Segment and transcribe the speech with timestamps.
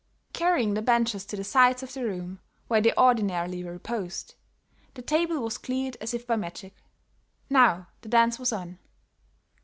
[0.33, 4.33] Carrying the benches to the sides of the room, where they ordinarily reposed,
[4.95, 6.73] the table was cleared as if by magic.
[7.51, 8.79] Now the dance was on.